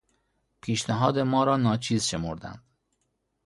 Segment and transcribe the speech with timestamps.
[0.61, 2.63] پیشنهاد ما را ناچیز شمردند.